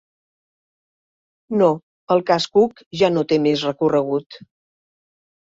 [1.63, 1.67] No,
[2.15, 4.41] el cas Cook ja no té més recorregut.